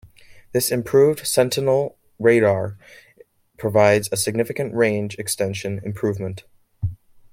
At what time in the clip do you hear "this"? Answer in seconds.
0.51-0.71